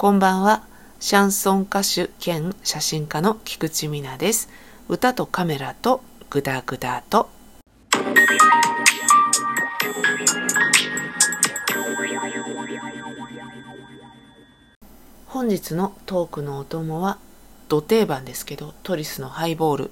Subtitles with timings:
[0.00, 0.62] こんばんは。
[0.98, 4.48] シャンソン歌手兼写真家の菊池美奈です。
[4.88, 7.28] 歌とカメラとグダグダと。
[15.26, 17.18] 本日のトークのお供は、
[17.68, 19.90] 土定番ですけど、トリスのハイボール。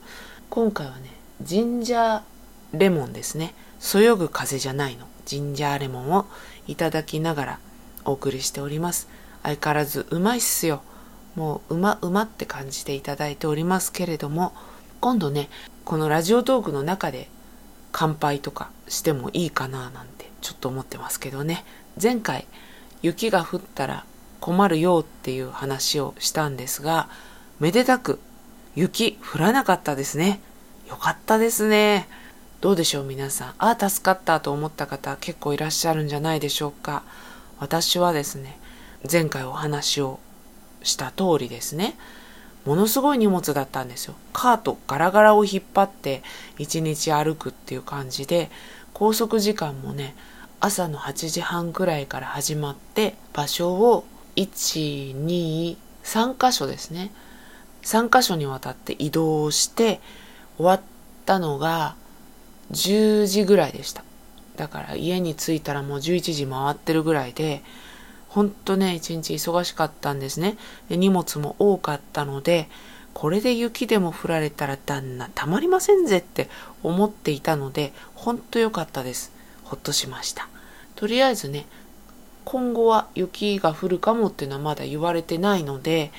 [0.49, 1.11] 今回はね、
[1.43, 2.23] ジンジャー
[2.73, 3.53] レモンですね。
[3.79, 5.07] そよぐ風じゃないの。
[5.27, 6.25] ジンジャーレモンを
[6.67, 7.59] いただきながら
[8.07, 9.07] お送りしております。
[9.43, 10.82] 相変わらずうまいっすよ。
[11.34, 14.52] もううまうまって感じていただいておりますけれども、
[15.01, 15.48] 今度ね、
[15.84, 17.29] このラジオトークの中で
[17.93, 21.65] 乾杯とかしてもいいかななんてちょっと思ってますけどね。
[22.01, 22.46] 前回
[23.02, 24.05] 雪が降ったら
[24.41, 27.09] 困るよっていう話をしたんですが、
[27.60, 28.20] めでたく
[28.74, 30.41] 雪降らなかったですね。
[30.88, 32.09] よかったですね。
[32.60, 33.55] どうでしょう皆さん。
[33.59, 37.05] ああ、助かったと思った方結構いらっしゃるんじゃないでしょうか。
[37.60, 38.59] 私はですね、
[39.11, 40.19] 前回お話を
[40.83, 41.97] した通りですね。
[42.65, 44.15] ものすごい荷物だったんですよ。
[44.32, 46.23] カートガラガラを引っ張って
[46.59, 48.51] 一日歩くっていう感じで
[48.93, 50.15] 拘束時間もね
[50.60, 54.04] 朝の8時半くらいから始まって場所を
[54.37, 55.76] 123
[56.38, 57.10] 箇所ですね。
[57.82, 60.01] 3箇所にわたって移動して
[60.57, 60.80] 終わっ
[61.24, 61.95] たのが
[62.73, 64.04] 10時ぐらいでした。
[64.56, 67.62] だから家に着いたらもう11時回ってるぐらいで
[68.39, 70.56] ほんとね、一日忙しかったんですね
[70.89, 70.97] で。
[70.97, 72.69] 荷物も多かったので、
[73.12, 76.49] これで雪でも降られたら旦那たまりませんぜって
[76.84, 79.33] 思っていたので、ほんと良かったです。
[79.65, 80.49] ほっとしました。
[80.94, 81.66] とりあえずね、
[82.44, 86.12] 今後は雪が降るかもっていうのはまだ言われてないので、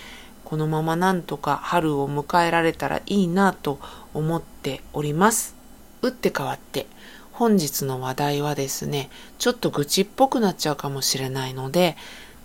[0.44, 3.80] このままなんとか春を迎えられたらいいなと
[4.14, 5.56] 思っております。
[6.02, 6.86] 打って変わって、
[7.39, 11.95] 本日の話題はですね、ちょっと愚痴っぽくなっちゃうかもしれないので、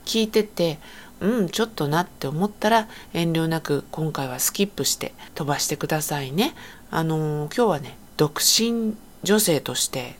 [0.04, 0.78] 聞いてて、
[1.18, 6.54] うん、ちょっとなって思ったら遠慮なく今回はスキップして飛ばしてくださいね。
[6.92, 10.14] あのー、今日はね、独身女性として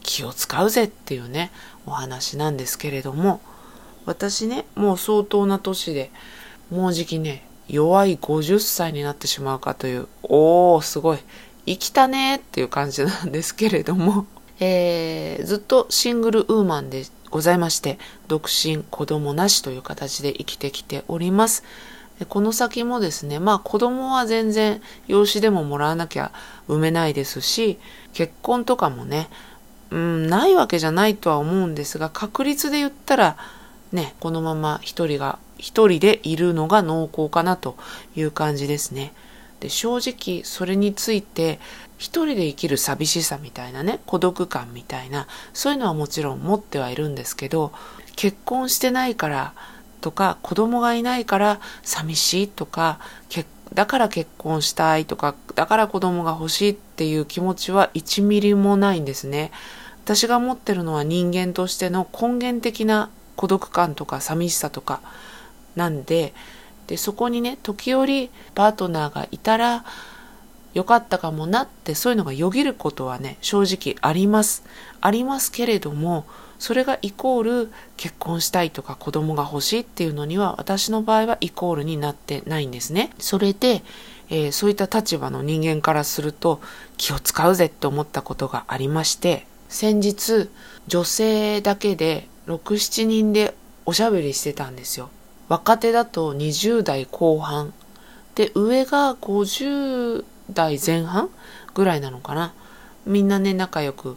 [0.00, 1.52] 気を使うぜっていうね、
[1.86, 3.40] お話なんですけれども、
[4.04, 6.10] 私ね、もう相当な年で、
[6.72, 11.18] もうじきね、弱い50歳になってしまうかという、おー、すごい、
[11.68, 14.26] 生きたねっていう感じなんですけれども、
[14.58, 21.64] えー、ずっとシングルウーマンでございまして、独身、子供なしという形で生きてきております。
[22.28, 26.32] この先もですね、まあ子供は全然養子でももらわなきゃ
[26.66, 27.78] 産めないですし、
[28.14, 29.28] 結婚とかもね、
[29.90, 33.36] うん、ないわけじゃないとは思うんですが、確率で言ったら、
[33.92, 37.76] ね、このまま一人が、一人でいるのが濃厚かなと
[38.16, 39.12] いう感じですね。
[39.60, 41.58] で正直それについて
[41.96, 47.72] 一人で生きる寂しさみたいなね孤独感みたいなそういうのはもちろん持ってはいるんですけど
[48.16, 49.54] 結婚してないから
[50.00, 53.00] とか子供がいないから寂しいとか
[53.74, 59.50] だから結婚したいとかだから子供が欲しいっていう気持ちは1ミリもないんですね。
[60.04, 65.02] 私が持ってるのは人間としての根源的な孤独感とか寂しさとか
[65.76, 66.32] なんで
[66.88, 69.84] でそこにね時折パートナーがいたら
[70.74, 74.64] よかったかもなってそういうのがよぎることはね正直あります。
[75.00, 76.26] ありますけれども
[76.58, 83.10] それがイコール結婚したいとか子供が欲しいっていうのには私の場合はイコールになってないんですね。
[83.18, 83.82] それで、
[84.28, 86.60] えー、そういった立場の人間からすると
[86.96, 90.48] 気を使うぜって思ったことがありまして先日
[90.88, 93.54] 女性だけで67人で
[93.86, 95.10] おしゃべりしてたんですよ。
[95.48, 97.72] 若手だと20代後半。
[98.34, 101.28] で上が50代前半
[101.74, 102.52] ぐらいなのかな。
[103.06, 104.16] みんなね仲良く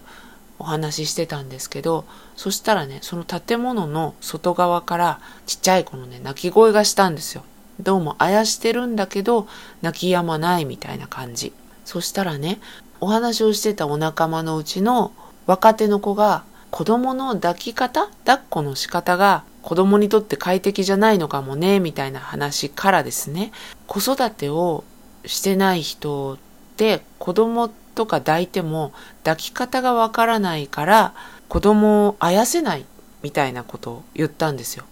[0.59, 2.05] お話ししてたんですけど
[2.35, 7.43] そしたらねその建物の外側からちっちゃい子のね泣き声がしたんですよ。
[7.79, 9.47] どうもあやしてるんだけど
[9.81, 11.53] 泣き止まないみたいな感じ。
[11.83, 12.59] そしたらね
[12.99, 15.13] お話をしてたお仲間のうちの
[15.47, 23.51] 若手の子が子供の抱き方抱っこの仕方が子供にとって快適じゃないのかもね、みたいな話からですね、
[23.87, 24.83] 子育てを
[25.25, 26.37] してない人っ
[26.77, 28.93] て子供とか抱いても
[29.23, 31.13] 抱き方がわからないから
[31.47, 32.85] 子供をあやせない
[33.21, 34.85] みたいなことを言ったんですよ。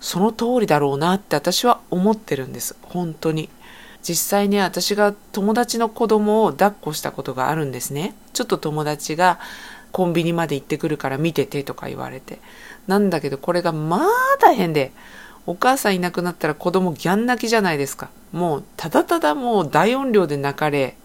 [0.00, 2.76] その通りだろうなって私は思ってるんです。
[2.82, 3.48] 本当に。
[4.02, 8.16] 実際ね、私が友達の子供を抱っこしたことがあるんですね。
[8.32, 9.38] ちょっと友達が
[9.92, 12.38] コンビニまで行ってくるから見ててとか言われて。
[12.86, 14.08] なんだけどこれがまあ
[14.40, 14.92] 大変で、
[15.46, 18.10] お母さんいなくなったら子供ギャン泣きじゃないですか。
[18.32, 20.96] もうただただもう大音量で泣かれ、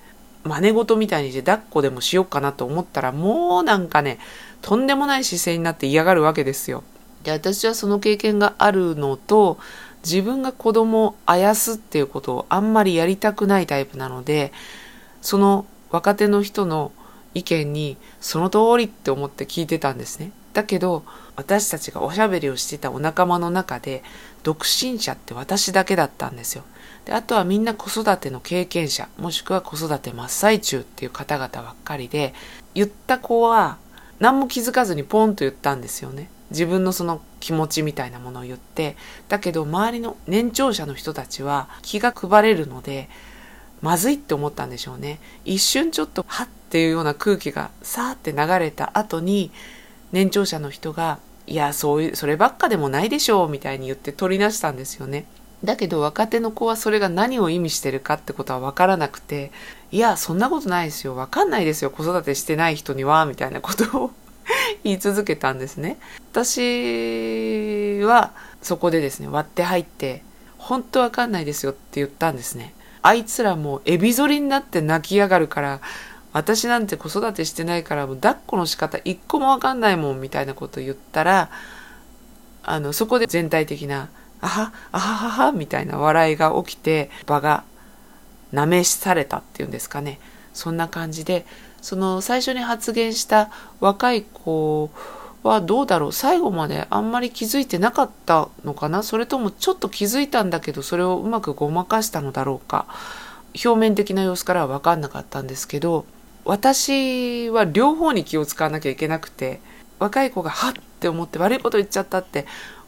[0.43, 4.19] 真似事みたいにして抱っこでもしようかなと思ったらもうなんかね、
[4.61, 6.83] とんでもない姿勢になって嫌がるわけですよ。
[7.23, 9.57] で私はその経験があるのと
[10.03, 14.53] 自分が子供をあやすっていうことをあんまりやりたくないタイプなので
[15.21, 16.91] その若手の人の
[17.37, 20.31] 意見にその通りって思って聞いてたんですね。
[20.53, 21.03] だけど
[21.35, 24.03] 私たちがおしゃべりをしてたお仲間の中で
[24.41, 26.63] 独身者って私だけだったんですよ。
[27.05, 32.33] であとはみんな子育ての経験者もしくは子育て真っ最中っていう方々ばっかりで
[32.73, 33.77] 言った子は
[34.19, 36.29] 何も気づかずにポンと言ったんですよね。
[36.49, 38.95] 自分のその気持ちみたいなものを言って
[39.27, 43.09] だけど周りの年長者の人たちは気が配れるので
[43.81, 49.51] まずいって思ったんでしょうね一瞬ちょっとはっていうような空気がさーって流れた後に
[50.11, 55.25] 年長者の人がいやそういうそればっかでもないでしょうみたいに言って取り出したんですよね
[55.63, 59.51] だけど若手の子はそれが何を意味してるかってことは分からなくて
[59.91, 64.11] いやそんなことないですよ分かんないですよ子育てしてない人にはみたいなことを
[64.83, 65.97] 言い続けたんですね。
[66.31, 68.31] 私は
[68.61, 70.23] そこでですね、割って入って、
[70.57, 72.73] 本当わかんないですよって言ったんですね。
[73.01, 75.81] あいつらもうエビ反りになって泣きやがるから、
[76.37, 81.49] 私なんて子育てしてないからもう抱っこの仕方一個もわかんないもんみたいなこと言ったら、
[82.63, 87.63] あの、そこで全体的な、あは、あははは、みたいな笑いが起きて、場が
[88.51, 90.19] なめしされたっていうんですかね。
[90.53, 91.45] そんな感じで、
[91.81, 93.49] その最初に発言した
[93.79, 94.91] 若い子
[95.43, 96.13] はどうだろう。
[96.13, 99.01] 最後まであんまり気づいてなかったのかな。
[99.01, 102.85] それともちょっと気づいたんだけどそれをうまくごまかしたのだろうか。
[103.63, 106.05] 表面的な様子からは分かんなかったんですけど
[106.47, 109.59] 私は両方に気を使わなきゃいけなくて
[109.99, 112.45] 若い子がはって思って悪いこと言っちゃったって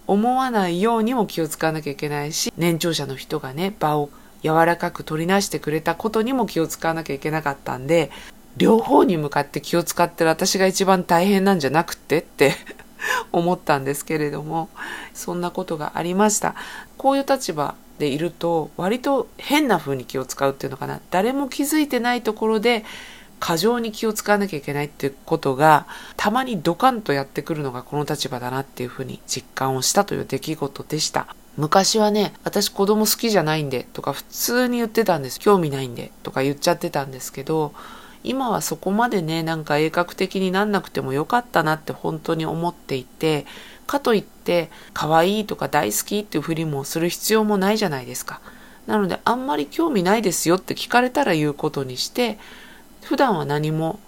[0.07, 4.11] 思わないようにも気を使わなきゃいけないし年長者の人がね場を
[4.44, 8.11] 柔らかく取りなしてくれたことにも気を使わなきゃいけなかったんで
[8.56, 12.53] 両方に向かって気を使ってる私が一番大変なんじゃなくてって
[13.33, 14.69] 思ったんですけれども
[15.13, 16.55] そんなことがありました。
[16.97, 21.01] こういう立場でいると割と変な風に気を使うっていうのかな。
[21.12, 22.85] 誰も気づいてないところで
[23.39, 25.88] 過剰に気を使わなきゃいけないっていうことが
[26.18, 31.36] たまにドカンとやってくるのがこの立場だなっていうふうに実感をしたという出来事でした。
[31.57, 35.39] 昔はね私子供好きじゃないんでとか普通に言ってたんです。
[35.39, 37.74] 興味ないんでとか言っちゃってたんですけど
[38.24, 43.45] 今はそこまでねなんか鋭角的になんなくてもよかったなって本当に思っていて
[43.88, 48.41] かといって可愛いとか大好きっていうふりもする必要もないじゃないですか。
[48.88, 52.39] なのであんまり興味ないですよって聞かれたら言うことにして
[53.04, 54.00] 普段は何も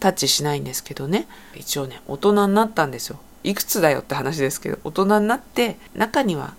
[0.00, 1.26] タッチしないんですけどね。
[1.54, 3.18] 一応ね大人になったんですよ。
[3.44, 6.54] いくつだよって話ですけど大人になって中には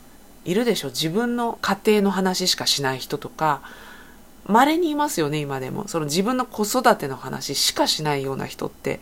[0.46, 3.62] いるでしょ自分の家庭の話しかしない人とか
[4.46, 5.88] 稀にいますよね今でも。
[5.88, 9.00] その自分の子育ての話しかしないような人って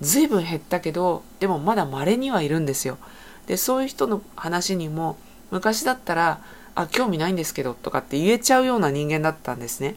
[0.00, 2.98] 随分減ったけどでもまだ稀にはいるんですよ。
[3.46, 5.16] でそういう人の話にも
[5.50, 6.40] 昔だったら
[6.74, 9.94] 「あ興味ないんですけど」とかって言えちゃうような人間だったんですね。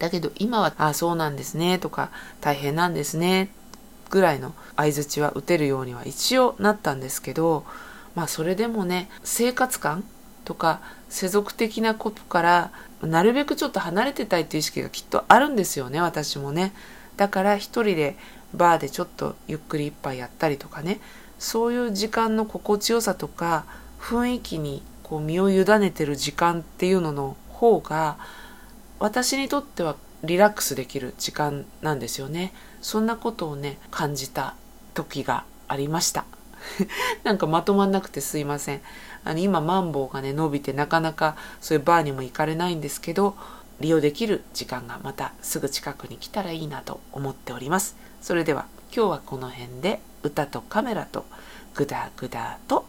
[0.00, 2.10] だけど今は「あそうなんですね」とか
[2.40, 3.50] 「大変なんですね」
[4.10, 7.64] ぐらいの相づちは打てるようには一応なったんですけど
[8.16, 10.02] まあそれでもね生活感
[10.44, 16.72] とか世俗的なことからなるべくちょっと離れてたいっていう意識がきっとあるんですよね私もね。
[17.16, 18.16] だから一人で
[18.54, 20.98] バーでちょっとゆっくり一杯やったりとかね
[21.38, 23.64] そういう時間の心地よさとか
[24.00, 28.16] 雰囲気にこう身を委ねてる時間っていうのの方が
[29.00, 32.52] 私にとってはリラックスできる時間なんですよね。
[32.82, 34.54] そんなことをね感じた
[34.92, 36.26] 時がありました。
[37.24, 38.82] なんかまとまんなくてすいません。
[39.24, 43.36] あの今マンボウがね伸びてなかなかそういうバーにも行かれないんですけど
[43.80, 47.96] 利用できる時間がまたすぐ近くに来たらいいなと思っております。
[48.20, 51.24] それでは今日はこの辺で歌とカメラと
[51.74, 52.84] グダグダと